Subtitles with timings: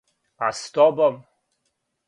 [0.45, 1.15] А с тобом?